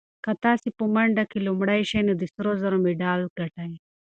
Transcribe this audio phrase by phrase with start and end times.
[0.23, 3.71] که تاسي په منډه کې لومړی شئ نو د سرو زرو مډال ګټئ.